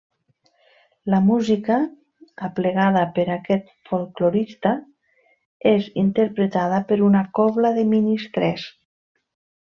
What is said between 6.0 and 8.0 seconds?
interpretada per una cobla de